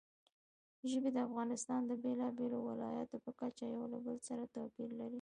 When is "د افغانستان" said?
1.13-1.81